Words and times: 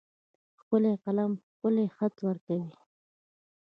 ښکلی 0.59 0.93
قلم 1.03 1.31
ښکلی 1.51 1.85
خط 1.95 2.15
ورکوي. 2.27 2.71